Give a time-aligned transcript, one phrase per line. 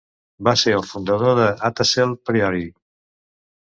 [0.47, 2.67] Va ser el fundador de Athassel Priory.